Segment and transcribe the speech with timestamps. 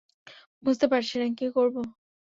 [0.63, 1.75] বুঝতে পারছি না কী করব।